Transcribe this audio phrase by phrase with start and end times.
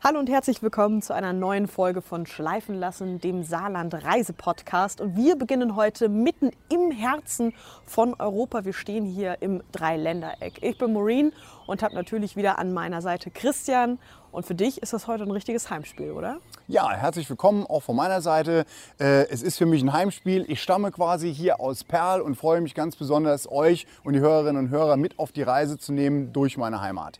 [0.00, 5.00] Hallo und herzlich willkommen zu einer neuen Folge von Schleifen lassen, dem Saarland Reisepodcast.
[5.00, 7.52] Und wir beginnen heute mitten im Herzen
[7.84, 8.64] von Europa.
[8.64, 10.62] Wir stehen hier im Dreiländereck.
[10.62, 11.32] Ich bin Maureen
[11.66, 13.98] und habe natürlich wieder an meiner Seite Christian.
[14.30, 16.38] Und für dich ist das heute ein richtiges Heimspiel, oder?
[16.68, 18.66] Ja, herzlich willkommen auch von meiner Seite.
[19.00, 20.44] Äh, es ist für mich ein Heimspiel.
[20.46, 24.66] Ich stamme quasi hier aus Perl und freue mich ganz besonders, euch und die Hörerinnen
[24.66, 27.18] und Hörer mit auf die Reise zu nehmen durch meine Heimat.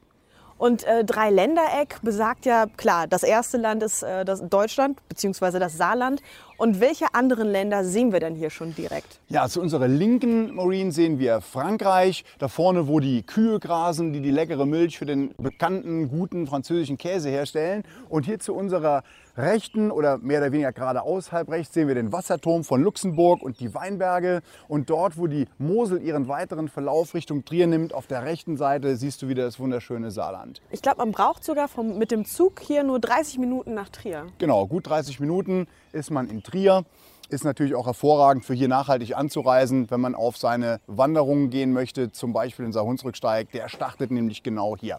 [0.59, 5.61] Und äh, Dreiländereck besagt ja, klar, das erste Land ist äh, das Deutschland bzw.
[5.61, 6.21] das Saarland.
[6.57, 9.21] Und welche anderen Länder sehen wir denn hier schon direkt?
[9.29, 12.25] Ja, zu unserer linken Marine sehen wir Frankreich.
[12.41, 16.99] Da vorne, wo die Kühe grasen, die die leckere Milch für den bekannten, guten französischen
[16.99, 17.85] Käse herstellen.
[18.09, 19.05] Und hier zu unserer
[19.39, 23.61] rechten oder mehr oder weniger geradeaus halb rechts sehen wir den Wasserturm von Luxemburg und
[23.61, 24.43] die Weinberge.
[24.67, 28.97] Und dort, wo die Mosel ihren weiteren Verlauf Richtung Trier nimmt, auf der rechten Seite
[28.97, 30.61] siehst du wieder das wunderschöne Saarland.
[30.71, 34.27] Ich glaube, man braucht sogar vom, mit dem Zug hier nur 30 Minuten nach Trier.
[34.39, 36.85] Genau, gut 30 Minuten ist man in Trier.
[37.31, 42.11] Ist natürlich auch hervorragend für hier nachhaltig anzureisen, wenn man auf seine Wanderungen gehen möchte,
[42.11, 43.53] zum Beispiel in Saarhunsrücksteig.
[43.53, 44.99] Der startet nämlich genau hier.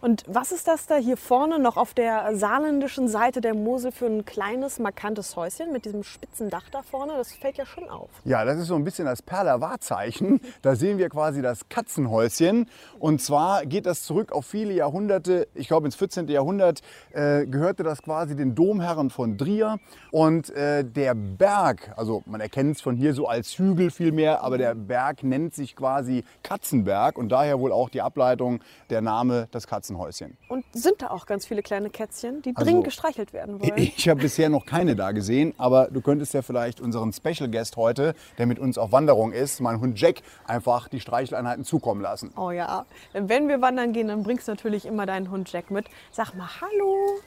[0.00, 4.06] Und was ist das da hier vorne noch auf der saarländischen Seite der Mosel für
[4.06, 7.14] ein kleines, markantes Häuschen mit diesem spitzen Dach da vorne?
[7.16, 8.08] Das fällt ja schon auf.
[8.24, 10.40] Ja, das ist so ein bisschen das Perler Wahrzeichen.
[10.62, 12.68] Da sehen wir quasi das Katzenhäuschen.
[12.98, 15.48] Und zwar geht das zurück auf viele Jahrhunderte.
[15.54, 16.28] Ich glaube, ins 14.
[16.28, 19.78] Jahrhundert äh, gehörte das quasi den Domherren von Drier.
[20.10, 24.58] Und äh, der Berg, also man erkennt es von hier so als Hügel vielmehr, aber
[24.58, 29.66] der Berg nennt sich quasi Katzenberg und daher wohl auch die Ableitung der Name das
[29.66, 29.87] Katzenberg.
[29.88, 30.36] Katzenhäuschen.
[30.48, 33.72] Und sind da auch ganz viele kleine Kätzchen, die dringend also, gestreichelt werden wollen?
[33.98, 37.76] Ich habe bisher noch keine da gesehen, aber du könntest ja vielleicht unseren Special Guest
[37.76, 42.32] heute, der mit uns auf Wanderung ist, mein Hund Jack, einfach die Streicheleinheiten zukommen lassen.
[42.36, 45.86] Oh ja, wenn wir wandern gehen, dann bringst du natürlich immer deinen Hund Jack mit.
[46.12, 47.20] Sag mal Hallo.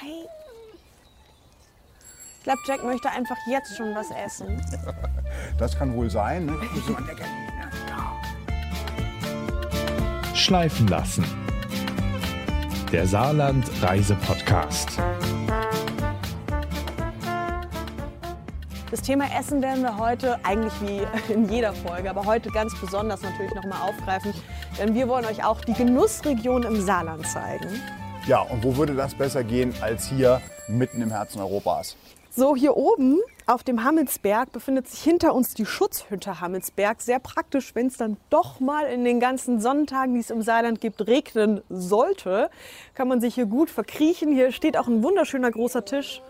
[0.00, 0.26] Hi.
[2.38, 4.60] Ich glaube, Jack möchte einfach jetzt schon was essen.
[5.58, 6.46] Das kann wohl sein.
[6.46, 6.54] Ne?
[10.36, 11.24] Schleifen lassen.
[12.92, 15.00] Der Saarland Reise-Podcast.
[18.90, 23.22] Das Thema Essen werden wir heute eigentlich wie in jeder Folge, aber heute ganz besonders
[23.22, 24.34] natürlich nochmal aufgreifen,
[24.78, 27.80] denn wir wollen euch auch die Genussregion im Saarland zeigen.
[28.26, 31.96] Ja, und wo würde das besser gehen als hier mitten im Herzen Europas?
[32.38, 37.00] So, hier oben auf dem Hammelsberg befindet sich hinter uns die Schutzhütte Hammelsberg.
[37.00, 40.82] Sehr praktisch, wenn es dann doch mal in den ganzen Sonntagen, die es im Saarland
[40.82, 42.50] gibt, regnen sollte,
[42.92, 44.34] kann man sich hier gut verkriechen.
[44.34, 46.20] Hier steht auch ein wunderschöner großer Tisch.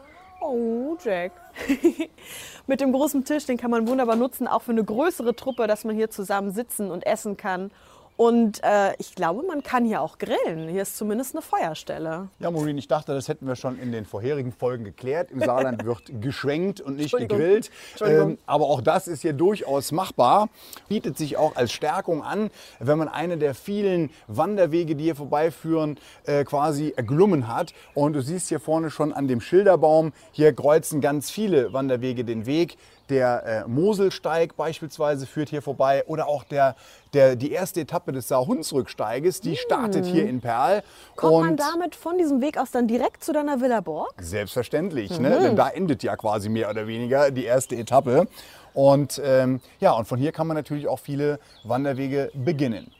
[0.40, 1.32] Oh, Jack.
[2.68, 5.82] Mit dem großen Tisch, den kann man wunderbar nutzen, auch für eine größere Truppe, dass
[5.82, 7.72] man hier zusammen sitzen und essen kann.
[8.16, 10.68] Und äh, ich glaube, man kann hier auch grillen.
[10.68, 12.28] Hier ist zumindest eine Feuerstelle.
[12.38, 15.30] Ja, Maureen, ich dachte, das hätten wir schon in den vorherigen Folgen geklärt.
[15.30, 17.70] Im Saarland wird geschwenkt und nicht gegrillt.
[18.00, 20.48] Ähm, aber auch das ist hier durchaus machbar.
[20.88, 25.98] Bietet sich auch als Stärkung an, wenn man eine der vielen Wanderwege, die hier vorbeiführen,
[26.24, 27.74] äh, quasi erglommen hat.
[27.94, 32.46] Und du siehst hier vorne schon an dem Schilderbaum, hier kreuzen ganz viele Wanderwege den
[32.46, 32.78] Weg.
[33.08, 36.74] Der äh, Moselsteig beispielsweise führt hier vorbei oder auch der,
[37.12, 40.82] der, die erste Etappe des Saarhunsrücksteiges, die startet hier in Perl.
[41.14, 44.14] Kommt und man damit von diesem Weg aus dann direkt zu deiner Villa Borg?
[44.18, 45.28] Selbstverständlich, ne?
[45.28, 45.34] mhm.
[45.34, 45.40] ne?
[45.40, 48.26] denn da endet ja quasi mehr oder weniger die erste Etappe.
[48.74, 52.92] Und ähm, ja, und von hier kann man natürlich auch viele Wanderwege beginnen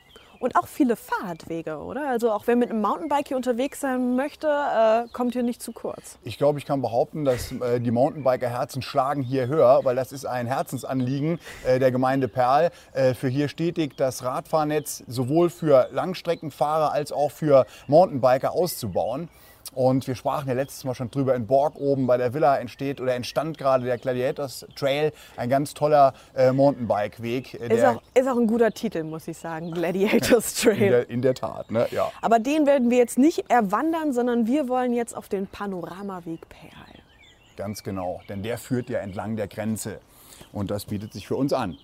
[0.46, 2.08] und auch viele Fahrradwege, oder?
[2.08, 5.72] Also auch wer mit einem Mountainbike hier unterwegs sein möchte, äh, kommt hier nicht zu
[5.72, 6.18] kurz.
[6.22, 10.24] Ich glaube, ich kann behaupten, dass äh, die Mountainbiker-Herzen schlagen hier höher, weil das ist
[10.24, 16.92] ein Herzensanliegen äh, der Gemeinde Perl, äh, für hier stetig das Radfahrnetz sowohl für Langstreckenfahrer
[16.92, 19.28] als auch für Mountainbiker auszubauen.
[19.76, 22.98] Und wir sprachen ja letztes Mal schon drüber, in Borg oben bei der Villa entsteht
[22.98, 27.60] oder entstand gerade der Gladiators Trail, ein ganz toller äh, Mountainbike-Weg.
[27.60, 30.82] Äh, ist, auch, ist auch ein guter Titel, muss ich sagen, Gladiators Trail.
[30.82, 31.86] In der, in der Tat, ne?
[31.90, 32.10] ja.
[32.22, 37.02] Aber den werden wir jetzt nicht erwandern, sondern wir wollen jetzt auf den Panoramaweg Perl.
[37.58, 40.00] Ganz genau, denn der führt ja entlang der Grenze
[40.52, 41.76] und das bietet sich für uns an.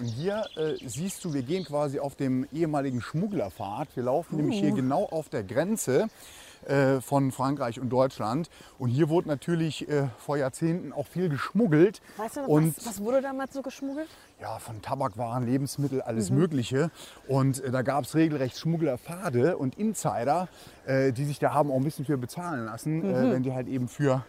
[0.00, 3.88] Und hier äh, siehst du, wir gehen quasi auf dem ehemaligen Schmugglerpfad.
[3.94, 6.08] Wir laufen nämlich hier genau auf der Grenze
[6.66, 8.50] äh, von Frankreich und Deutschland.
[8.78, 12.00] Und hier wurde natürlich äh, vor Jahrzehnten auch viel geschmuggelt.
[12.16, 14.08] Weißt du, und was, was wurde damals so geschmuggelt?
[14.40, 16.90] ja, von Tabakwaren, Lebensmittel, alles Mögliche.
[17.28, 20.48] Und äh, da gab es regelrecht Schmugglerpfade und Insider,
[20.86, 23.68] äh, die sich da haben auch ein bisschen für bezahlen lassen, äh, wenn die halt
[23.68, 24.24] eben für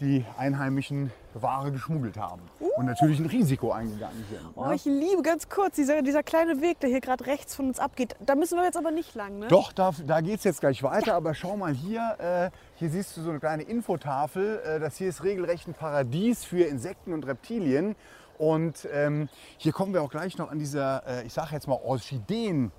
[0.00, 2.42] die einheimischen Ware geschmuggelt haben.
[2.76, 4.40] Und natürlich ein Risiko eingegangen sind.
[4.54, 4.74] Oh, ne?
[4.74, 8.16] ich liebe ganz kurz dieser, dieser kleine Weg, der hier gerade rechts von uns abgeht.
[8.20, 9.48] Da müssen wir jetzt aber nicht lang, ne?
[9.48, 13.16] Doch, da, da geht es jetzt gleich weiter, aber schau mal hier, äh, hier siehst
[13.16, 14.60] du so eine kleine Infotafel.
[14.64, 17.96] Äh, das hier ist regelrecht ein Paradies für Insekten und Reptilien.
[18.38, 21.78] Und ähm, hier kommen wir auch gleich noch an dieser, äh, ich sage jetzt mal,
[21.82, 22.70] Orchideen.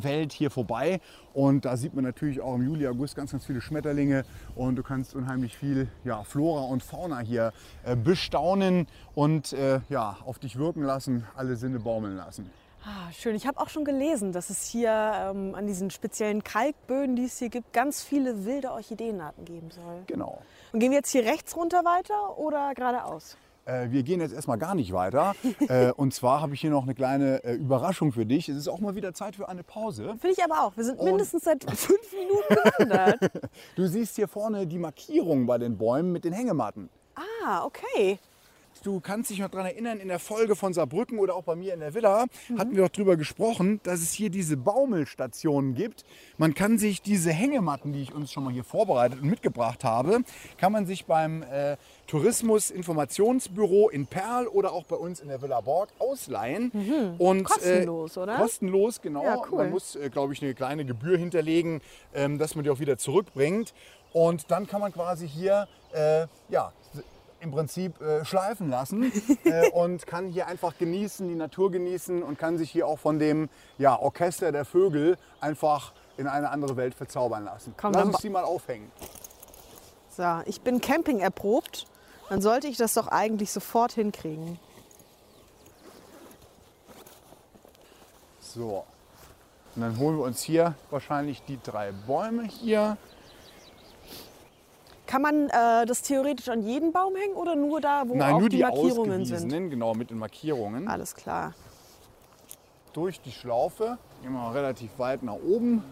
[0.00, 1.00] Welt hier vorbei
[1.34, 4.24] und da sieht man natürlich auch im Juli, August ganz, ganz viele Schmetterlinge
[4.54, 7.52] und du kannst unheimlich viel ja, Flora und Fauna hier
[7.84, 12.50] äh, bestaunen und äh, ja, auf dich wirken lassen, alle Sinne baumeln lassen.
[12.84, 13.36] Ah, schön.
[13.36, 17.38] Ich habe auch schon gelesen, dass es hier ähm, an diesen speziellen Kalkböden, die es
[17.38, 20.02] hier gibt, ganz viele wilde Orchideenarten geben soll.
[20.08, 20.42] Genau.
[20.72, 23.36] Und gehen wir jetzt hier rechts runter weiter oder geradeaus?
[23.64, 25.34] Äh, wir gehen jetzt erstmal gar nicht weiter.
[25.68, 28.48] äh, und zwar habe ich hier noch eine kleine äh, Überraschung für dich.
[28.48, 30.16] Es ist auch mal wieder Zeit für eine Pause.
[30.18, 30.76] Finde ich aber auch.
[30.76, 33.18] Wir sind mindestens seit fünf Minuten gewandert.
[33.76, 36.88] Du siehst hier vorne die Markierung bei den Bäumen mit den Hängematten.
[37.14, 38.18] ah, okay.
[38.82, 41.72] Du kannst dich noch daran erinnern, in der Folge von Saarbrücken oder auch bei mir
[41.72, 42.26] in der Villa
[42.58, 46.04] hatten wir doch darüber gesprochen, dass es hier diese Baumelstationen gibt.
[46.36, 50.22] Man kann sich diese Hängematten, die ich uns schon mal hier vorbereitet und mitgebracht habe,
[50.58, 51.76] kann man sich beim äh,
[52.08, 56.72] Tourismus-Informationsbüro in Perl oder auch bei uns in der Villa Borg ausleihen.
[57.18, 58.36] Und, Kostenlos, oder?
[58.36, 59.22] Kostenlos, genau.
[59.22, 59.58] Ja, cool.
[59.58, 61.80] Man muss, äh, glaube ich, eine kleine Gebühr hinterlegen,
[62.14, 63.74] ähm, dass man die auch wieder zurückbringt.
[64.12, 66.72] Und dann kann man quasi hier, äh, ja,
[67.42, 69.12] im Prinzip äh, schleifen lassen
[69.44, 73.18] äh, und kann hier einfach genießen, die Natur genießen und kann sich hier auch von
[73.18, 73.48] dem
[73.78, 77.74] ja, Orchester der Vögel einfach in eine andere Welt verzaubern lassen.
[77.76, 78.90] Komm, Lass uns die mal aufhängen.
[80.10, 81.86] So, ich bin Camping erprobt.
[82.28, 84.58] Dann sollte ich das doch eigentlich sofort hinkriegen.
[88.40, 88.84] So.
[89.74, 92.98] Und dann holen wir uns hier wahrscheinlich die drei Bäume hier.
[95.06, 98.40] Kann man äh, das theoretisch an jeden Baum hängen oder nur da, wo Nein, auch
[98.40, 99.70] nur die, die, Markierungen sind?
[99.70, 100.88] genau, mit den Markierungen.
[100.88, 101.54] Alles klar.
[102.92, 103.98] durch die Schlaufe.
[104.22, 105.82] Gehen wir mal relativ weit nach oben.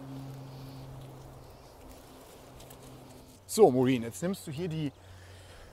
[3.45, 4.93] So, Maureen, jetzt nimmst du hier die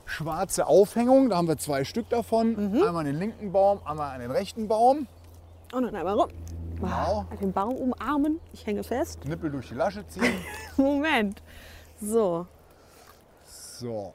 [0.05, 1.29] schwarze Aufhängung.
[1.31, 2.73] Da haben wir zwei Stück davon.
[2.73, 2.83] Mhm.
[2.83, 5.07] Einmal an den linken Baum, einmal an den rechten Baum.
[5.73, 6.29] Und dann einmal rum.
[6.81, 7.27] Genau.
[7.41, 8.41] Den Baum umarmen.
[8.53, 9.25] Ich hänge fest.
[9.25, 10.35] Nippel durch die Lasche ziehen.
[10.77, 11.43] Moment.
[12.01, 12.47] So,
[13.79, 14.13] So,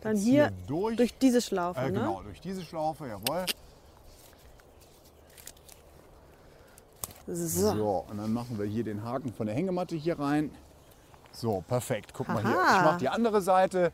[0.00, 0.96] dann hier, hier durch.
[0.96, 1.78] durch diese Schlaufe.
[1.80, 1.92] äh, ne?
[1.92, 3.44] genau, durch diese Schlaufe, jawohl.
[7.26, 7.74] So.
[7.74, 10.50] So, und dann machen wir hier den Haken von der Hängematte hier rein.
[11.32, 12.12] So, perfekt.
[12.14, 12.58] Guck mal hier.
[12.58, 12.78] Aha.
[12.78, 13.92] Ich mache die andere Seite.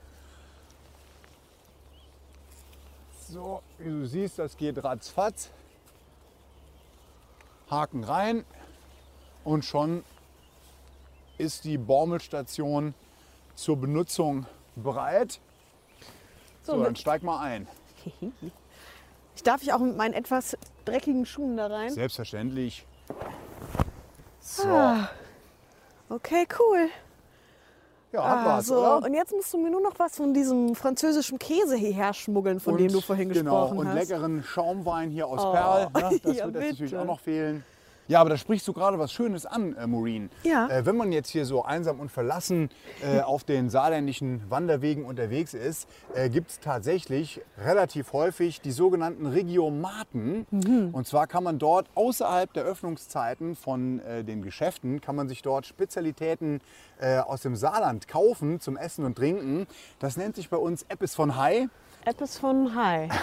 [3.29, 5.51] So, wie du siehst, das geht ratzfatz.
[7.69, 8.45] Haken rein
[9.43, 10.05] und schon
[11.39, 12.95] ist die Baumelstation
[13.57, 14.47] zur Benutzung
[14.77, 15.41] bereit.
[16.63, 17.67] So, So, dann steig mal ein.
[19.37, 21.91] Ich darf ich auch mit meinen etwas dreckigen Schuhen da rein?
[21.91, 22.87] Selbstverständlich.
[24.41, 25.09] So, Ah.
[26.11, 26.89] Okay, cool.
[28.13, 28.77] ja, hat Ah, was, so.
[28.79, 29.07] oder?
[29.07, 32.77] Und jetzt musst du mir nur noch was von diesem französischen Käse hierher schmuggeln, von
[32.77, 33.95] dem du vorhin genau, gesprochen und hast.
[33.95, 35.85] leckeren Schaumwein hier aus Oh, Perl.
[35.87, 35.91] Ne?
[36.23, 37.65] Das ja, wird jetzt natürlich auch noch fehlen.
[38.07, 40.31] Ja, aber da sprichst du gerade was Schönes an, äh, Maureen.
[40.43, 40.69] Ja.
[40.69, 42.69] Äh, wenn man jetzt hier so einsam und verlassen
[43.03, 49.27] äh, auf den saarländischen Wanderwegen unterwegs ist, äh, gibt es tatsächlich relativ häufig die sogenannten
[49.27, 50.47] Regiomaten.
[50.51, 50.91] Mhm.
[50.93, 55.41] Und zwar kann man dort außerhalb der Öffnungszeiten von äh, den Geschäften, kann man sich
[55.43, 56.61] dort Spezialitäten
[57.01, 59.67] äh, aus dem Saarland kaufen zum Essen und Trinken.
[59.99, 61.69] Das nennt sich bei uns Eppes von Hai.
[62.05, 63.09] Etwas von Hi.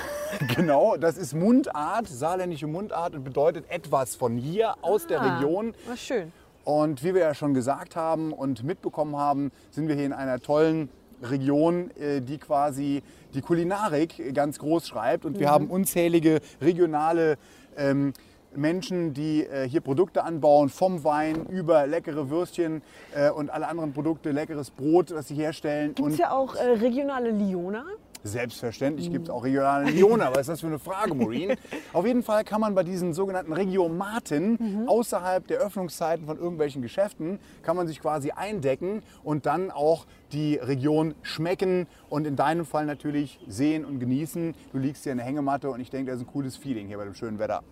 [0.55, 5.73] Genau, das ist Mundart, saarländische Mundart und bedeutet etwas von hier aus der Ah, Region.
[5.85, 6.31] war schön.
[6.63, 10.39] Und wie wir ja schon gesagt haben und mitbekommen haben, sind wir hier in einer
[10.39, 10.87] tollen
[11.21, 15.25] Region, äh, die quasi die Kulinarik ganz groß schreibt.
[15.25, 17.37] Und wir haben unzählige regionale
[17.75, 18.13] ähm,
[18.55, 22.83] Menschen, die äh, hier Produkte anbauen, vom Wein über leckere Würstchen
[23.13, 25.93] äh, und alle anderen Produkte, leckeres Brot, das sie herstellen.
[25.93, 27.83] Gibt es ja auch äh, regionale Liona?
[28.23, 31.57] Selbstverständlich gibt es auch regionale Lione, aber was ist das für eine Frage, Maureen?
[31.93, 37.39] Auf jeden Fall kann man bei diesen sogenannten Regiomaten außerhalb der Öffnungszeiten von irgendwelchen Geschäften,
[37.63, 42.85] kann man sich quasi eindecken und dann auch die Region schmecken und in deinem Fall
[42.85, 44.53] natürlich sehen und genießen.
[44.71, 46.97] Du liegst hier in der Hängematte und ich denke, das ist ein cooles Feeling hier
[46.97, 47.63] bei dem schönen Wetter.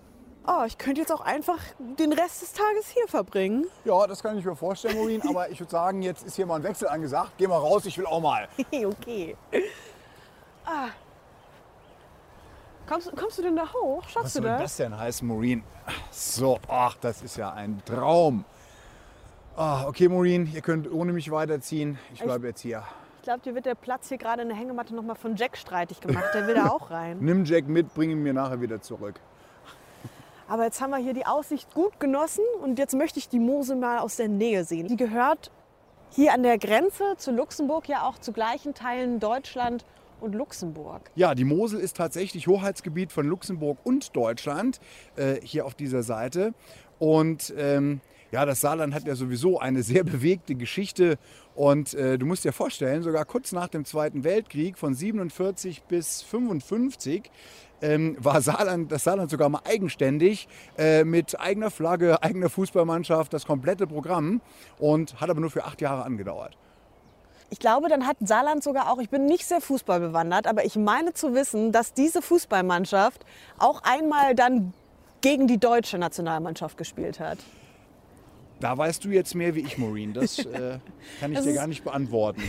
[0.48, 1.60] Oh, ich könnte jetzt auch einfach
[2.00, 3.68] den Rest des Tages hier verbringen.
[3.86, 6.56] Ja, das kann ich mir vorstellen, Maureen, aber ich würde sagen, jetzt ist hier mal
[6.56, 7.34] ein Wechsel angesagt.
[7.38, 8.48] Geh mal raus, ich will auch mal.
[8.72, 9.36] okay.
[10.66, 10.89] Ah.
[12.88, 14.04] Kommst, kommst du denn da hoch?
[14.04, 14.62] Schaffst Was du soll das?
[14.62, 15.63] das denn heißen, Maureen?
[16.12, 18.46] So, ach, das ist ja ein Traum.
[19.56, 22.00] Ah, okay, Maureen, ihr könnt ohne mich weiterziehen.
[22.13, 22.84] Ich bleibe jetzt hier.
[23.18, 25.58] Ich glaube, dir wird der Platz hier gerade in der Hängematte noch mal von Jack
[25.58, 26.30] streitig gemacht.
[26.34, 27.18] Der will da auch rein.
[27.20, 29.20] Nimm Jack mit, bring ihn mir nachher wieder zurück.
[30.48, 33.75] Aber jetzt haben wir hier die Aussicht gut genossen und jetzt möchte ich die Mosel
[33.75, 34.88] mal aus der Nähe sehen.
[34.88, 35.51] Die gehört
[36.10, 39.86] hier an der Grenze zu Luxemburg ja auch zu gleichen Teilen Deutschland
[40.22, 41.12] und Luxemburg.
[41.16, 44.80] Ja, die Mosel ist tatsächlich Hoheitsgebiet von Luxemburg und Deutschland
[45.16, 46.54] äh, hier auf dieser Seite.
[47.00, 51.18] Und ähm, ja, das Saarland hat ja sowieso eine sehr bewegte Geschichte.
[51.56, 56.22] Und äh, du musst dir vorstellen, sogar kurz nach dem Zweiten Weltkrieg von 47 bis
[56.24, 57.32] 55
[57.82, 60.48] ähm, war Saarland, das Saarland sogar mal eigenständig
[60.78, 64.42] äh, mit eigener Flagge, eigener Fußballmannschaft, das komplette Programm
[64.78, 66.58] und hat aber nur für acht Jahre angedauert.
[67.51, 71.13] Ich glaube, dann hat Saarland sogar auch, ich bin nicht sehr fußballbewandert, aber ich meine
[71.13, 73.25] zu wissen, dass diese Fußballmannschaft
[73.58, 74.74] auch einmal dann
[75.22, 77.39] gegen die deutsche Nationalmannschaft gespielt hat.
[78.60, 80.13] Da weißt du jetzt mehr wie ich, Maureen.
[80.13, 80.79] Das äh,
[81.20, 82.44] kann ich Das dir gar nicht beantworten.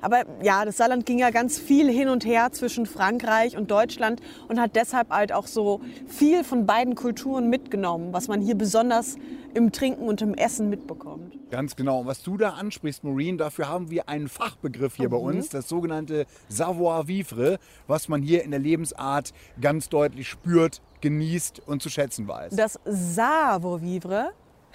[0.00, 4.20] Aber ja, das Saarland ging ja ganz viel hin und her zwischen Frankreich und Deutschland
[4.48, 9.16] und hat deshalb halt auch so viel von beiden Kulturen mitgenommen, was man hier besonders
[9.54, 11.36] im Trinken und im Essen mitbekommt.
[11.50, 12.00] Ganz genau.
[12.00, 15.68] Und was du da ansprichst, Maureen, dafür haben wir einen Fachbegriff hier bei uns, das
[15.68, 22.26] sogenannte Savoir-vivre, was man hier in der Lebensart ganz deutlich spürt, genießt und zu schätzen
[22.28, 22.54] weiß.
[22.56, 24.32] Das Savoir-vivre.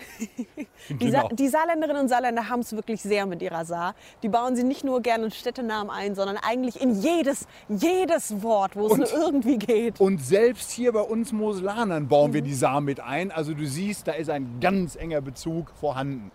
[0.90, 1.36] Die, Sa Genau.
[1.36, 3.96] die Saarländerinnen und Saarländer haben es wirklich sehr mit ihrer Saar.
[4.24, 8.76] Die bauen sie nicht nur gerne in Städtenamen ein, sondern eigentlich in jedes, jedes Wort,
[8.76, 10.00] wo es nur irgendwie geht.
[10.00, 13.32] Und selbst hier bei uns Moselanern bauen wir die Saar mit ein.
[13.32, 16.32] Also du siehst, da ist ein ganz enger Bezug vorhanden.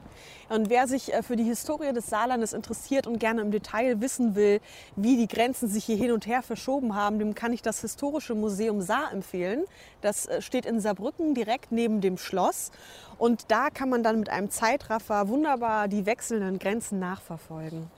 [0.48, 4.34] Und wer sich äh, für die Historie des Saarlandes interessiert und gerne im Detail wissen
[4.34, 4.60] will,
[4.94, 8.34] wie die Grenzen sich hier hin und her verschoben haben, dem kann ich das Historische
[8.34, 9.64] Museum Saar empfehlen.
[10.02, 12.70] Das äh, steht in Saarbrücken direkt neben dem Schloss.
[13.18, 17.90] Und da kann man dann mit einem Zeitraffer wunderbar die wechselnden Grenzen nachverfolgen.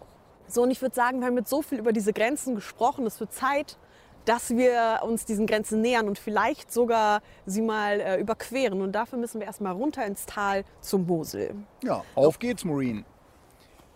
[0.47, 3.07] So, und ich würde sagen, wir haben jetzt so viel über diese Grenzen gesprochen.
[3.07, 3.77] Es wird Zeit,
[4.29, 8.83] dass wir uns diesen Grenzen nähern und vielleicht sogar sie mal äh, überqueren.
[8.83, 13.07] Und dafür müssen wir erstmal runter ins Tal zum Mosel Ja, auf geht's, Maureen.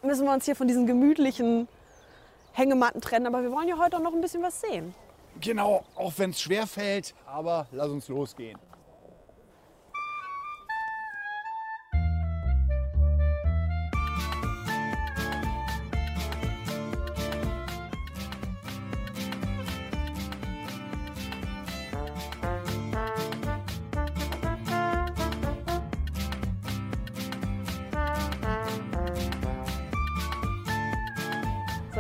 [0.03, 1.69] müssen wir uns hier von diesen gemütlichen
[2.53, 3.27] Hängematten trennen.
[3.27, 4.95] Aber wir wollen ja heute auch noch ein bisschen was sehen.
[5.41, 8.59] Genau, auch wenn es schwer fällt, aber lass uns losgehen.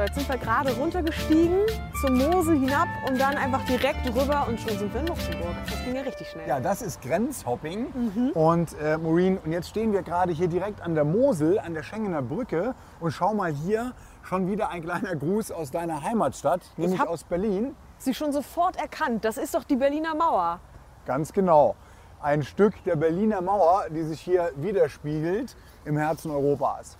[0.02, 1.61] So, jetzt sind wir gerade runtergestiegen
[2.00, 5.54] zum Mosel hinab und dann einfach direkt rüber und schon sind wir in Luxemburg.
[5.64, 6.49] Das ging ja richtig schnell.
[6.49, 8.32] Ja, das ist Grenzhopping.
[8.35, 11.85] Und äh, Maureen, und jetzt stehen wir gerade hier direkt an der Mosel, an der
[11.85, 12.75] Schengener Brücke.
[12.99, 13.92] Und schau mal hier,
[14.25, 17.76] schon wieder ein kleiner Gruß aus deiner Heimatstadt, nämlich aus Berlin.
[17.99, 20.59] Sie schon sofort erkannt, das ist doch die Berliner Mauer.
[21.06, 21.76] Ganz genau.
[22.21, 25.54] Ein Stück der Berliner Mauer, die sich hier widerspiegelt
[25.85, 26.99] im Herzen Europas.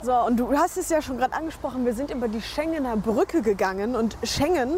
[0.00, 3.42] So, und du hast es ja schon gerade angesprochen, wir sind über die Schengener Brücke
[3.42, 4.76] gegangen und Schengen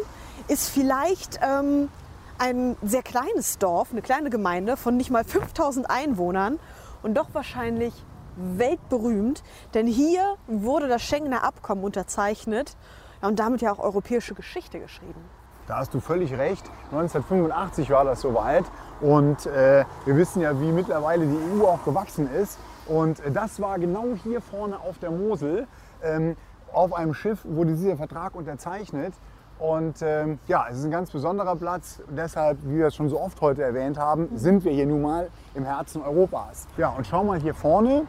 [0.49, 1.91] ist vielleicht ähm,
[2.39, 6.59] ein sehr kleines Dorf, eine kleine Gemeinde von nicht mal 5000 Einwohnern
[7.03, 7.93] und doch wahrscheinlich
[8.37, 9.43] weltberühmt,
[9.75, 12.77] denn hier wurde das Schengener Abkommen unterzeichnet
[13.21, 15.21] und damit ja auch europäische Geschichte geschrieben.
[15.67, 16.65] Da hast du völlig recht.
[16.91, 18.65] 1985 war das soweit.
[19.01, 22.59] Und äh, wir wissen ja, wie mittlerweile die EU auch gewachsen ist.
[22.91, 25.69] Und das war genau hier vorne auf der Mosel,
[26.03, 26.37] ähm,
[26.73, 29.15] auf einem Schiff, wurde dieser Vertrag unterzeichnet.
[29.61, 32.03] Und ähm, ja, es ist ein ganz besonderer Platz.
[32.11, 35.29] Deshalb, wie wir es schon so oft heute erwähnt haben, sind wir hier nun mal
[35.55, 36.67] im Herzen Europas.
[36.79, 38.07] Ja, und schau mal hier vorne.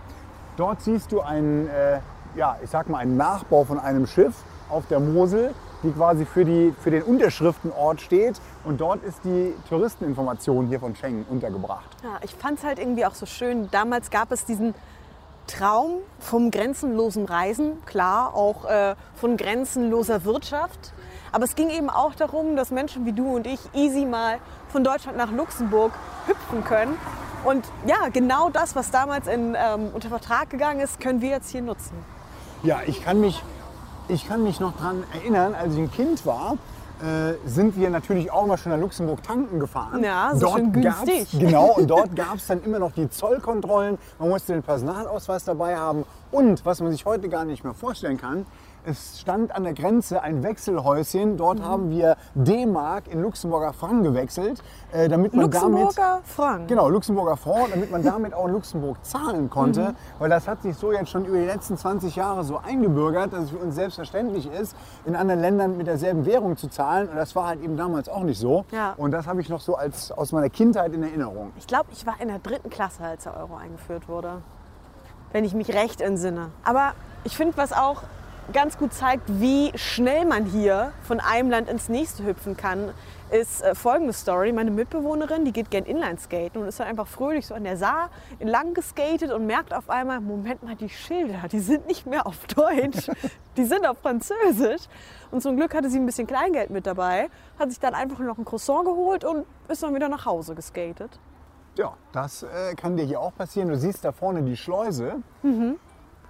[0.57, 1.99] Dort siehst du einen, äh,
[2.35, 4.33] ja, ich sag mal, einen Nachbau von einem Schiff
[4.69, 5.53] auf der Mosel.
[5.83, 8.39] Die quasi für, die, für den Unterschriftenort steht.
[8.63, 11.89] Und dort ist die Touristeninformation hier von Schengen untergebracht.
[12.03, 13.69] Ja, ich fand es halt irgendwie auch so schön.
[13.71, 14.73] Damals gab es diesen
[15.47, 20.93] Traum vom grenzenlosen Reisen, klar, auch äh, von grenzenloser Wirtschaft.
[21.31, 24.37] Aber es ging eben auch darum, dass Menschen wie du und ich easy mal
[24.69, 25.91] von Deutschland nach Luxemburg
[26.27, 26.97] hüpfen können.
[27.43, 31.49] Und ja, genau das, was damals in, ähm, unter Vertrag gegangen ist, können wir jetzt
[31.49, 31.95] hier nutzen.
[32.63, 33.41] Ja, ich kann mich,
[34.11, 36.57] ich kann mich noch daran erinnern, als ich ein Kind war,
[37.01, 40.03] äh, sind wir natürlich auch mal schon nach Luxemburg tanken gefahren.
[40.03, 41.27] Ja, so schön günstig.
[41.39, 43.97] Genau, und dort gab es dann immer noch die Zollkontrollen.
[44.19, 46.03] Man musste den Personalausweis dabei haben.
[46.31, 48.45] Und was man sich heute gar nicht mehr vorstellen kann,
[48.85, 51.37] es stand an der Grenze ein Wechselhäuschen.
[51.37, 51.65] Dort Mhm.
[51.65, 56.67] haben wir D-Mark in Luxemburger Franc gewechselt, äh, damit man Luxemburger damit Franc.
[56.67, 59.89] Genau, Luxemburger Franc, damit man damit auch in Luxemburg zahlen konnte.
[59.89, 59.95] Mhm.
[60.19, 63.45] Weil das hat sich so jetzt schon über die letzten 20 Jahre so eingebürgert, dass
[63.45, 67.09] es für uns selbstverständlich ist, in anderen Ländern mit derselben Währung zu zahlen.
[67.09, 68.65] Und das war halt eben damals auch nicht so.
[68.71, 68.93] Ja.
[68.97, 71.51] Und das habe ich noch so als, aus meiner Kindheit in Erinnerung.
[71.57, 74.41] Ich glaube, ich war in der dritten Klasse, als der Euro eingeführt wurde.
[75.31, 76.49] Wenn ich mich recht entsinne.
[76.65, 76.91] Aber
[77.23, 78.01] ich finde, was auch
[78.53, 82.91] ganz gut zeigt, wie schnell man hier von einem Land ins nächste hüpfen kann,
[83.29, 84.51] ist äh, folgende Story.
[84.51, 88.09] Meine Mitbewohnerin, die geht gern Inlineskaten und ist dann einfach fröhlich so an der Saar
[88.39, 92.45] entlang geskatet und merkt auf einmal, Moment mal, die Schilder, die sind nicht mehr auf
[92.47, 93.09] Deutsch,
[93.57, 94.81] die sind auf Französisch.
[95.31, 98.37] Und zum Glück hatte sie ein bisschen Kleingeld mit dabei, hat sich dann einfach noch
[98.37, 101.19] ein Croissant geholt und ist dann wieder nach Hause geskatet.
[101.77, 103.69] Ja, das äh, kann dir hier auch passieren.
[103.69, 105.21] Du siehst da vorne die Schleuse.
[105.41, 105.77] Mhm.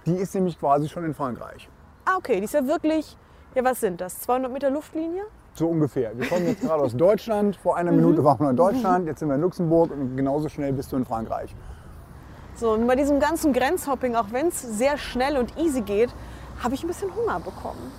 [0.06, 1.68] Die ist nämlich quasi schon in Frankreich.
[2.04, 3.16] Ah, okay, die ist ja wirklich,
[3.54, 4.20] ja, was sind das?
[4.20, 5.22] 200 Meter Luftlinie?
[5.54, 6.12] So ungefähr.
[6.18, 7.56] Wir kommen jetzt gerade aus Deutschland.
[7.56, 7.78] Vor Mhm.
[7.78, 9.06] einer Minute waren wir in Deutschland.
[9.06, 11.54] Jetzt sind wir in Luxemburg und genauso schnell bist du in Frankreich.
[12.56, 16.10] So, und bei diesem ganzen Grenzhopping, auch wenn es sehr schnell und easy geht,
[16.62, 17.92] habe ich ein bisschen Hunger bekommen.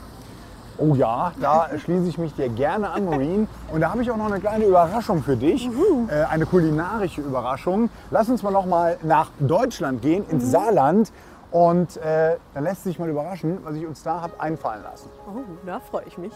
[0.80, 3.48] Oh ja, da schließe ich mich dir gerne an, Maureen.
[3.72, 5.70] Und da habe ich auch noch eine kleine Überraschung für dich.
[6.10, 7.90] Äh, eine kulinarische Überraschung.
[8.10, 11.12] Lass uns mal noch mal nach Deutschland gehen, ins Saarland.
[11.54, 15.08] Und äh, dann lässt sich mal überraschen, was ich uns da habe einfallen lassen.
[15.28, 16.34] Oh, da freue ich mich.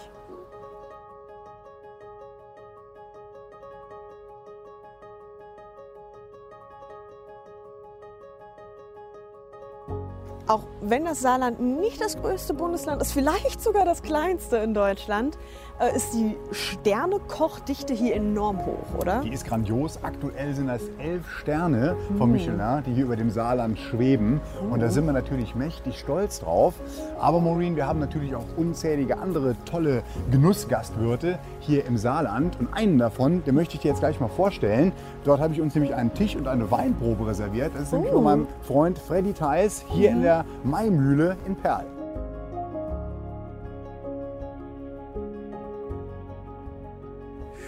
[10.48, 15.38] Auch wenn das Saarland nicht das größte Bundesland ist, vielleicht sogar das kleinste in Deutschland,
[15.80, 19.22] äh, ist die Sternekochdichte hier enorm hoch, oder?
[19.22, 20.00] Die ist grandios.
[20.04, 24.40] Aktuell sind das elf Sterne vom Michelin, die hier über dem Saarland schweben.
[24.72, 26.76] Und da sind wir natürlich mächtig stolz drauf.
[27.20, 32.58] Aber Maureen, wir haben natürlich auch unzählige andere tolle Genussgastwirte hier im Saarland.
[32.60, 34.94] Und einen davon, den möchte ich dir jetzt gleich mal vorstellen.
[35.26, 37.74] Dort habe ich uns nämlich einen Tisch und eine Weinprobe reserviert.
[37.76, 41.86] Das ist nämlich von meinem Freund Freddy Theis hier in der Maimühle in Perl.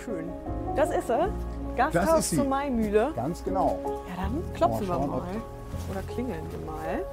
[0.03, 0.29] Schön.
[0.75, 1.29] Das ist er.
[1.75, 2.35] Gasthaus Das ist sie.
[2.37, 3.11] zur Maimühle.
[3.15, 3.79] Ganz genau.
[4.09, 5.21] Ja, dann klopfen Mal wir mal.
[5.91, 7.05] Oder klingeln wir mal.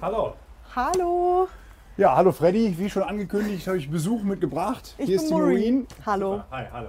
[0.00, 0.34] Hallo.
[0.76, 1.48] Hallo,
[1.96, 2.78] Ja, hallo Freddy.
[2.78, 4.94] Wie schon angekündigt, habe ich Besuch mitgebracht.
[4.98, 5.86] ich hier bin ist die Maureen.
[6.04, 6.42] Hallo.
[6.50, 6.88] Hi, hallo.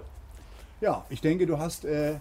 [0.82, 2.16] Ja, ich denke, du hast äh,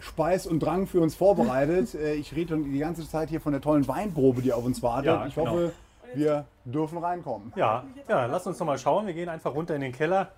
[0.00, 1.94] Speis und Drang für uns vorbereitet.
[1.96, 5.06] äh, ich rede die ganze Zeit hier von der tollen Weinprobe, die auf uns wartet.
[5.06, 5.52] Ja, ich genau.
[5.52, 5.72] hoffe,
[6.14, 7.52] wir dürfen reinkommen.
[7.56, 9.06] Ja, ja, lass uns noch mal schauen.
[9.06, 10.32] Wir gehen einfach runter in den Keller.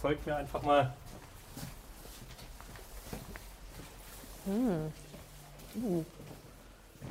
[0.00, 0.92] Folgt mir einfach mal.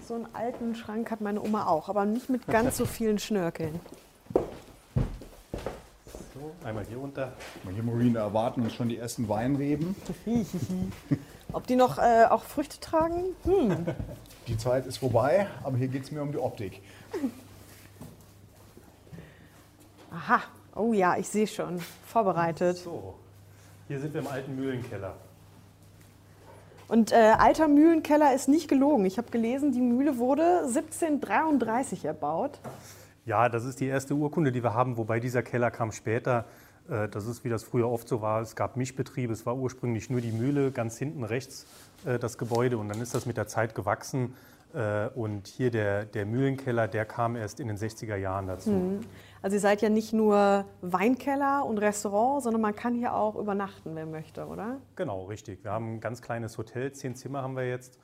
[0.08, 3.80] So einen alten Schrank hat meine Oma auch, aber nicht mit ganz so vielen Schnörkeln.
[6.36, 7.34] So, einmal hier runter.
[7.74, 9.96] Hier, Maureen, erwarten uns schon die ersten Weinreben.
[11.54, 13.24] Ob die noch äh, auch Früchte tragen?
[13.46, 13.86] Hm.
[14.48, 16.80] Die Zeit ist vorbei, aber hier geht es mir um die Optik.
[20.12, 20.44] Aha.
[20.76, 21.80] Oh ja, ich sehe schon.
[22.06, 22.78] Vorbereitet.
[22.78, 23.16] So,
[23.88, 25.16] hier sind wir im alten Mühlenkeller.
[26.88, 29.06] Und äh, alter Mühlenkeller ist nicht gelogen.
[29.06, 32.60] Ich habe gelesen, die Mühle wurde 1733 erbaut.
[33.26, 36.46] Ja, das ist die erste Urkunde, die wir haben, wobei dieser Keller kam später.
[36.90, 38.42] Äh, Das ist, wie das früher oft so war.
[38.42, 41.66] Es gab Mischbetriebe, es war ursprünglich nur die Mühle, ganz hinten rechts
[42.06, 44.36] äh, das Gebäude und dann ist das mit der Zeit gewachsen.
[44.76, 49.00] Äh, Und hier der, der Mühlenkeller, der kam erst in den 60er Jahren dazu.
[49.46, 53.92] Also ihr seid ja nicht nur Weinkeller und Restaurant, sondern man kann hier auch übernachten,
[53.94, 54.82] wer möchte, oder?
[54.96, 55.64] Genau, richtig.
[55.64, 58.00] Wir haben ein ganz kleines Hotel, zehn Zimmer haben wir jetzt.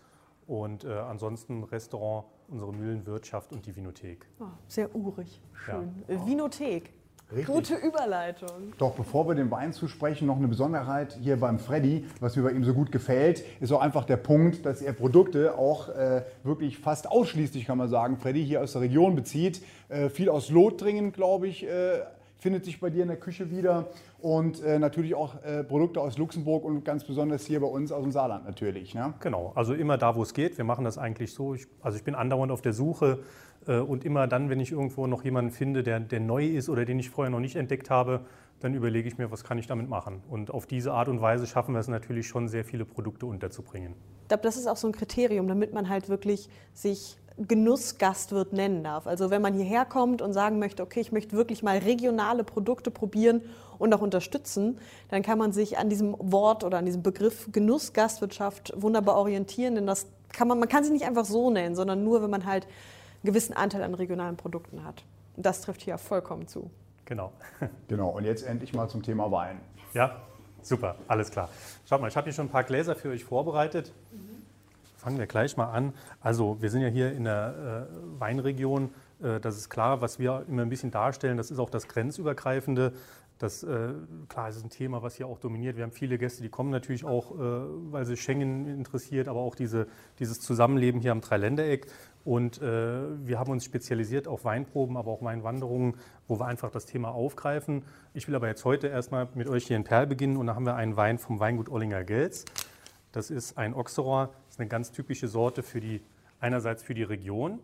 [0.46, 4.28] Und äh, ansonsten Restaurant, unsere Mühlenwirtschaft und die Vinothek.
[4.40, 5.42] Oh, sehr urig.
[5.54, 6.04] Schön.
[6.08, 6.14] Ja.
[6.14, 6.94] Äh, Vinothek.
[7.32, 7.46] Richtig.
[7.46, 8.74] Gute Überleitung.
[8.78, 12.52] Doch bevor wir den Wein zusprechen, noch eine Besonderheit hier beim Freddy, was mir bei
[12.52, 16.78] ihm so gut gefällt, ist auch einfach der Punkt, dass er Produkte auch äh, wirklich
[16.78, 19.63] fast ausschließlich, kann man sagen, Freddy hier aus der Region bezieht.
[19.88, 22.02] Äh, viel aus Lothringen, glaube ich, äh,
[22.38, 23.88] findet sich bei dir in der Küche wieder
[24.20, 28.02] und äh, natürlich auch äh, Produkte aus Luxemburg und ganz besonders hier bei uns aus
[28.02, 28.94] dem Saarland natürlich.
[28.94, 29.13] Ne?
[29.20, 30.58] Genau, also immer da, wo es geht.
[30.58, 31.54] Wir machen das eigentlich so.
[31.54, 33.20] Ich, also ich bin andauernd auf der Suche
[33.67, 36.97] und immer dann, wenn ich irgendwo noch jemanden finde, der, der neu ist oder den
[37.00, 38.21] ich vorher noch nicht entdeckt habe,
[38.60, 40.24] dann überlege ich mir, was kann ich damit machen.
[40.30, 43.95] Und auf diese Art und Weise schaffen wir es natürlich schon, sehr viele Produkte unterzubringen.
[44.24, 48.84] Ich glaube, das ist auch so ein Kriterium, damit man halt wirklich sich Genussgastwirt nennen
[48.84, 49.08] darf.
[49.08, 52.91] Also wenn man hierher kommt und sagen möchte, okay, ich möchte wirklich mal regionale Produkte
[52.91, 53.41] probieren
[53.80, 54.78] und auch unterstützen,
[55.10, 59.88] dann kann man sich an diesem Wort oder an diesem Begriff Genussgastwirtschaft wunderbar orientieren, denn
[59.88, 62.67] das kann man, man kann sich nicht einfach so nennen, sondern nur, wenn man halt
[63.24, 65.04] einen gewissen Anteil an regionalen Produkten hat.
[65.38, 66.70] Das trifft hier vollkommen zu.
[67.06, 67.32] Genau.
[67.88, 69.60] Genau, und jetzt endlich mal zum Thema Wein.
[69.94, 70.22] Ja,
[70.62, 71.50] super, alles klar.
[71.86, 73.92] Schaut mal, ich habe hier schon ein paar Gläser für euch vorbereitet.
[74.98, 75.94] Fangen wir gleich mal an.
[76.22, 78.92] Also wir sind ja hier in der äh, Weinregion.
[79.22, 82.94] Äh, das ist klar, was wir immer ein bisschen darstellen, das ist auch das Grenzübergreifende.
[83.42, 83.94] Das, äh,
[84.30, 85.76] klar, ist ein Thema, was hier auch dominiert.
[85.76, 87.38] Wir haben viele Gäste, die kommen natürlich auch, äh,
[87.92, 89.88] weil sie Schengen interessiert, aber auch diese,
[90.20, 91.88] dieses Zusammenleben hier am Dreiländereck.
[92.24, 95.96] Und äh, wir haben uns spezialisiert auf Weinproben, aber auch Weinwanderungen,
[96.28, 97.84] wo wir einfach das Thema aufgreifen.
[98.14, 100.66] Ich will aber jetzt heute erstmal mit euch hier in Perl beginnen und da haben
[100.66, 102.46] wir einen Wein vom Weingut Ollinger Gels.
[103.12, 106.02] Das ist ein Auxerrois, das ist eine ganz typische Sorte für die,
[106.40, 107.60] einerseits für die Region.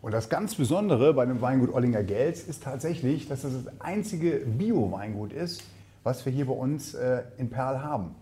[0.00, 4.44] Und das ganz Besondere bei dem Weingut Ollinger Gels ist tatsächlich, dass das das einzige
[4.46, 5.62] Bio-Weingut ist,
[6.04, 8.14] was wir hier bei uns äh, in Perl haben.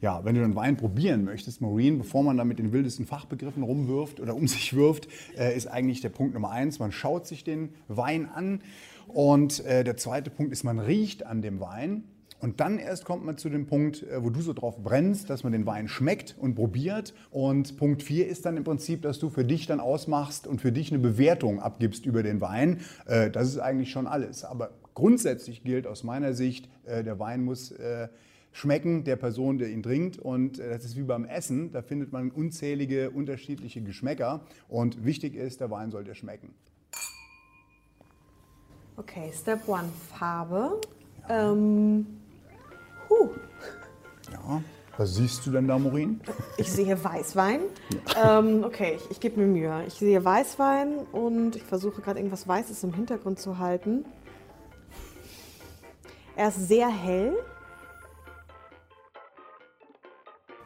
[0.00, 3.62] Ja, wenn du den Wein probieren möchtest, Maureen, bevor man da mit den wildesten Fachbegriffen
[3.62, 6.78] rumwirft oder um sich wirft, äh, ist eigentlich der Punkt Nummer eins.
[6.78, 8.62] Man schaut sich den Wein an.
[9.08, 12.04] Und äh, der zweite Punkt ist, man riecht an dem Wein.
[12.38, 15.44] Und dann erst kommt man zu dem Punkt, äh, wo du so drauf brennst, dass
[15.44, 17.12] man den Wein schmeckt und probiert.
[17.30, 20.72] Und Punkt vier ist dann im Prinzip, dass du für dich dann ausmachst und für
[20.72, 22.80] dich eine Bewertung abgibst über den Wein.
[23.04, 24.44] Äh, das ist eigentlich schon alles.
[24.44, 27.74] Aber grundsätzlich gilt aus meiner Sicht, äh, der Wein muss
[28.52, 30.18] schmecken der Person, der ihn trinkt.
[30.18, 34.40] Und äh, das ist wie beim Essen, da findet man unzählige unterschiedliche Geschmäcker.
[34.68, 36.54] Und wichtig ist, der Wein sollte schmecken.
[38.96, 40.80] Okay, Step One, Farbe.
[41.28, 41.52] Ja.
[41.52, 42.06] Ähm,
[43.08, 43.30] huh.
[44.32, 44.62] ja.
[44.98, 46.20] Was siehst du denn da, Morin?
[46.58, 47.60] Ich sehe Weißwein.
[48.14, 48.40] Ja.
[48.40, 49.84] Ähm, okay, ich, ich gebe mir Mühe.
[49.86, 54.04] Ich sehe Weißwein und ich versuche gerade irgendwas Weißes im Hintergrund zu halten.
[56.36, 57.34] Er ist sehr hell.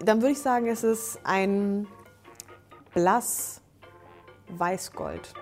[0.05, 1.87] Dann würde ich sagen, es ist ein
[2.93, 3.62] blass
[4.49, 5.33] Weißgold.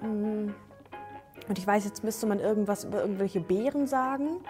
[0.00, 0.48] Mm.
[1.48, 4.40] Und ich weiß, jetzt müsste man irgendwas über irgendwelche Beeren sagen.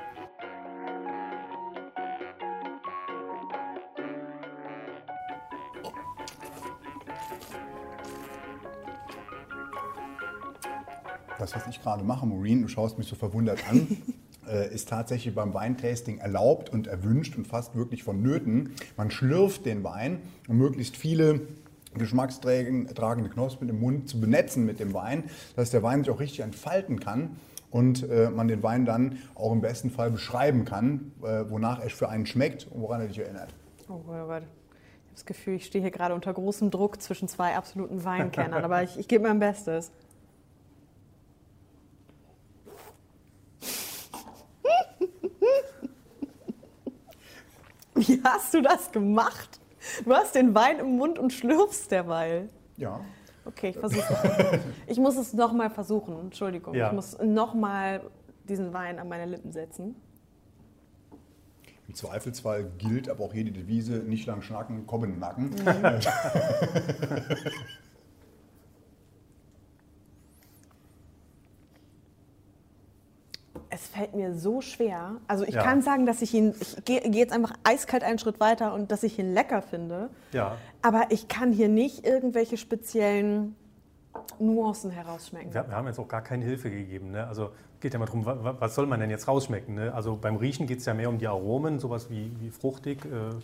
[11.46, 14.02] Das, was ich gerade mache, Maureen, du schaust mich so verwundert an,
[14.48, 18.72] äh, ist tatsächlich beim Weintasting erlaubt und erwünscht und fast wirklich vonnöten.
[18.96, 21.42] Man schlürft den Wein, um möglichst viele
[21.94, 26.40] geschmackstragende Knospen im Mund zu benetzen mit dem Wein, dass der Wein sich auch richtig
[26.40, 27.36] entfalten kann
[27.70, 31.88] und äh, man den Wein dann auch im besten Fall beschreiben kann, äh, wonach er
[31.90, 33.54] für einen schmeckt und woran er dich erinnert.
[33.88, 34.42] Oh Gott, oh Gott.
[34.42, 38.64] Ich habe das Gefühl, ich stehe hier gerade unter großem Druck zwischen zwei absoluten Weinkennern,
[38.64, 39.92] aber ich, ich gebe mein Bestes.
[47.96, 49.60] Wie hast du das gemacht?
[50.04, 52.48] Du hast den Wein im Mund und schlürfst derweil.
[52.76, 53.00] Ja.
[53.44, 56.18] Okay, ich versuche Ich muss es nochmal versuchen.
[56.18, 56.74] Entschuldigung.
[56.74, 56.88] Ja.
[56.88, 58.00] Ich muss nochmal
[58.44, 59.94] diesen Wein an meine Lippen setzen.
[61.88, 65.50] Im Zweifelsfall gilt aber auch hier die Devise: nicht lang schnacken, kommen nacken.
[65.50, 66.00] Mhm.
[73.96, 75.16] fällt mir so schwer.
[75.26, 75.62] Also ich ja.
[75.62, 78.92] kann sagen, dass ich ihn, ich gehe geh jetzt einfach eiskalt einen Schritt weiter und
[78.92, 80.10] dass ich ihn lecker finde.
[80.32, 80.56] Ja.
[80.82, 83.56] Aber ich kann hier nicht irgendwelche speziellen
[84.38, 85.52] Nuancen herausschmecken.
[85.52, 87.10] Wir, wir haben jetzt auch gar keine Hilfe gegeben.
[87.10, 87.26] Ne?
[87.26, 89.74] Also geht ja mal darum, was soll man denn jetzt rausschmecken?
[89.74, 89.94] Ne?
[89.94, 93.34] Also beim Riechen geht es ja mehr um die Aromen, sowas wie, wie fruchtig, äh,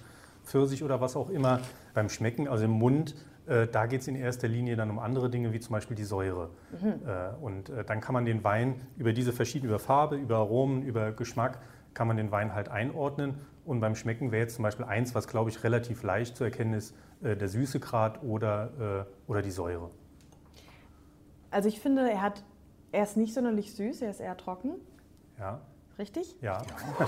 [0.45, 1.61] Pfirsich oder was auch immer.
[1.95, 5.53] Beim Schmecken, also im Mund, da geht es in erster Linie dann um andere Dinge,
[5.53, 6.51] wie zum Beispiel die Säure.
[6.81, 7.01] Mhm.
[7.07, 10.83] Äh, und äh, dann kann man den Wein über diese verschiedenen, über Farbe, über Aromen,
[10.83, 11.59] über Geschmack,
[11.95, 13.35] kann man den Wein halt einordnen.
[13.65, 16.75] Und beim Schmecken wäre jetzt zum Beispiel eins, was glaube ich relativ leicht zu erkennen
[16.75, 19.91] ist, äh, der Süßegrad oder, äh, oder die Säure.
[21.51, 22.43] Also ich finde, er, hat,
[22.93, 24.75] er ist nicht sonderlich süß, er ist eher trocken.
[25.39, 25.61] Ja.
[25.99, 26.37] Richtig?
[26.41, 26.63] Ja.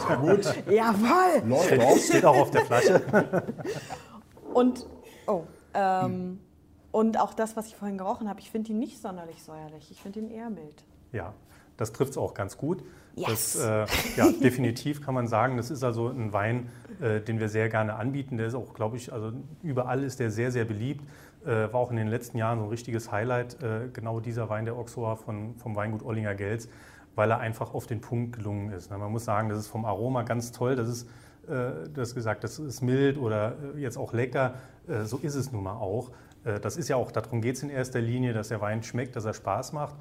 [0.09, 0.45] ja gut.
[0.71, 1.49] Jawohl.
[1.49, 3.03] Läuft Steht auch auf der Flasche.
[4.53, 4.87] Und,
[5.27, 6.41] oh, ähm,
[6.93, 9.91] und auch das, was ich vorhin gerochen habe, ich finde ihn nicht sonderlich säuerlich.
[9.91, 10.85] Ich finde ihn eher mild.
[11.13, 11.35] Ja,
[11.77, 12.85] das trifft es auch ganz gut.
[13.17, 13.55] Yes.
[13.55, 17.49] Das, äh, ja, definitiv kann man sagen, das ist also ein Wein, äh, den wir
[17.49, 18.37] sehr gerne anbieten.
[18.37, 19.33] Der ist auch, glaube ich, also
[19.63, 21.05] überall ist der sehr, sehr beliebt.
[21.45, 24.65] Äh, war auch in den letzten Jahren so ein richtiges Highlight, äh, genau dieser Wein
[24.65, 26.69] der Oxoa von, vom Weingut Ollinger Gels,
[27.17, 28.91] weil er einfach auf den Punkt gelungen ist.
[28.91, 30.75] Man muss sagen, das ist vom Aroma ganz toll.
[30.75, 31.09] Das ist,
[31.47, 34.55] äh, du hast gesagt, das ist mild oder äh, jetzt auch lecker.
[34.89, 36.11] Äh, so ist es nun mal auch.
[36.45, 39.17] Äh, das ist ja auch, darum geht es in erster Linie, dass der Wein schmeckt,
[39.17, 39.97] dass er Spaß macht.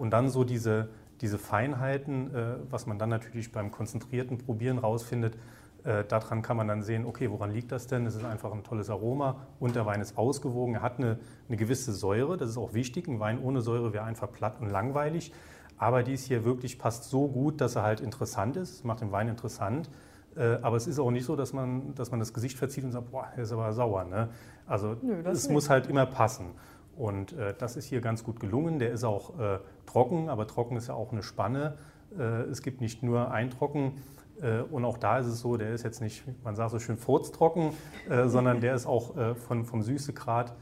[0.00, 0.88] Und dann so diese,
[1.20, 2.32] diese Feinheiten,
[2.68, 5.36] was man dann natürlich beim konzentrierten Probieren rausfindet,
[5.84, 8.04] äh, daran kann man dann sehen, okay, woran liegt das denn?
[8.04, 10.74] Es ist einfach ein tolles Aroma und der Wein ist ausgewogen.
[10.74, 13.08] Er hat eine, eine gewisse Säure, das ist auch wichtig.
[13.08, 15.32] Ein Wein ohne Säure wäre einfach platt und langweilig.
[15.78, 18.84] Aber dies hier wirklich passt so gut, dass er halt interessant ist.
[18.84, 19.88] Macht den Wein interessant.
[20.36, 22.92] Äh, aber es ist auch nicht so, dass man, dass man das Gesicht verzieht und
[22.92, 24.04] sagt, boah, der ist aber sauer.
[24.04, 24.28] Ne?
[24.66, 25.52] Also Nö, es nicht.
[25.52, 26.52] muss halt immer passen.
[26.96, 28.78] Und äh, das ist hier ganz gut gelungen.
[28.78, 31.76] Der ist auch äh, trocken, aber trocken ist ja auch eine Spanne.
[32.18, 33.94] Äh, es gibt nicht nur ein Trocken,
[34.42, 36.96] äh, und auch da ist es so, der ist jetzt nicht, man sagt so schön
[36.96, 37.72] furztrocken,
[38.08, 40.54] äh, sondern der ist auch von, vom Süßegrad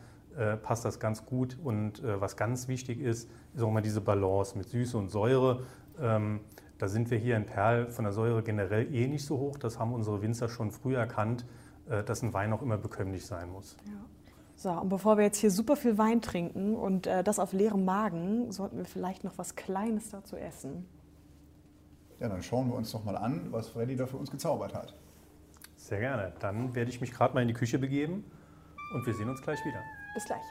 [0.62, 1.58] passt das ganz gut.
[1.64, 5.62] Und was ganz wichtig ist, ist auch mal diese Balance mit Süße und Säure.
[6.00, 6.38] Ähm,
[6.78, 9.58] da sind wir hier in Perl von der Säure generell eh nicht so hoch.
[9.58, 11.44] Das haben unsere Winzer schon früh erkannt,
[12.06, 13.76] dass ein Wein auch immer bekömmlich sein muss.
[13.86, 13.92] Ja.
[14.58, 17.84] So, und bevor wir jetzt hier super viel Wein trinken und äh, das auf leerem
[17.84, 20.84] Magen, sollten wir vielleicht noch was Kleines dazu essen.
[22.18, 24.96] Ja, dann schauen wir uns doch mal an, was Freddy da für uns gezaubert hat.
[25.76, 26.32] Sehr gerne.
[26.40, 28.24] Dann werde ich mich gerade mal in die Küche begeben
[28.94, 29.80] und wir sehen uns gleich wieder.
[30.14, 30.42] Bis gleich.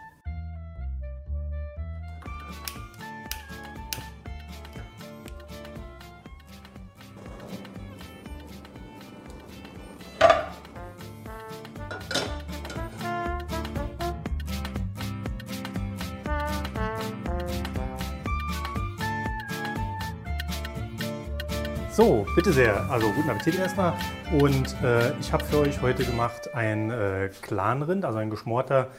[21.97, 22.87] So, bitte sehr.
[22.91, 23.95] Also guten Appetit erstmal.
[24.39, 28.89] Und äh, ich habe für euch heute gemacht ein äh, Clanrind, also ein geschmorter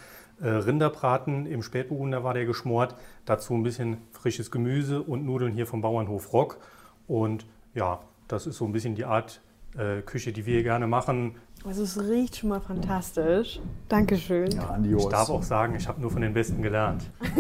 [0.43, 1.47] äh, Rinderbraten.
[1.47, 2.97] Im Spätburgunder war der geschmort.
[3.25, 6.59] Dazu ein bisschen frisches Gemüse und Nudeln hier vom Bauernhof Rock.
[7.07, 9.43] Und ja, das ist so ein bisschen die Art
[9.77, 11.37] äh, Küche, die wir gerne machen.
[11.65, 13.61] Also es riecht schon mal fantastisch.
[13.89, 14.51] Dankeschön.
[14.51, 17.09] Ja, Ich darf auch sagen, ich habe nur von den Besten gelernt.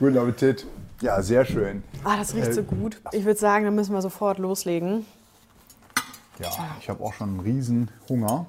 [0.00, 0.66] Guten Appetit.
[1.00, 1.82] Ja, sehr schön.
[2.04, 3.00] Ah, das riecht äh, so gut.
[3.12, 5.06] Ich würde sagen, dann müssen wir sofort loslegen.
[6.38, 8.46] Ja, ich habe auch schon einen riesen Hunger.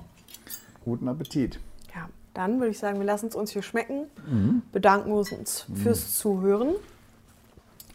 [0.83, 1.59] Guten Appetit.
[1.93, 4.05] Ja, dann würde ich sagen, wir lassen es uns hier schmecken.
[4.27, 4.61] Mhm.
[4.71, 6.09] Bedanken uns fürs mhm.
[6.11, 6.75] Zuhören.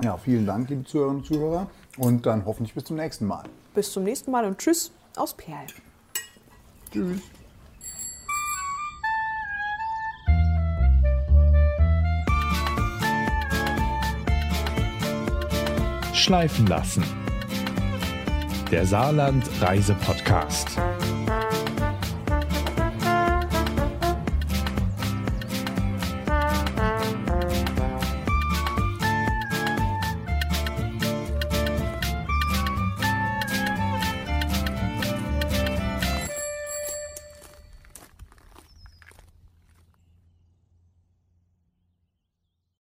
[0.03, 1.71] Ja, vielen Dank, liebe Zuhörerinnen und Zuhörer.
[1.99, 3.45] Und dann hoffentlich bis zum nächsten Mal.
[3.75, 5.67] Bis zum nächsten Mal und tschüss aus Perl.
[6.91, 7.21] Tschüss.
[16.31, 17.03] Schleifen lassen.
[18.71, 20.79] Der Saarland Reise Podcast.